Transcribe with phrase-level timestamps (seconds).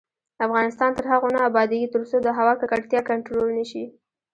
[0.45, 3.85] افغانستان تر هغو نه ابادیږي، ترڅو د هوا ککړتیا کنټرول نشي.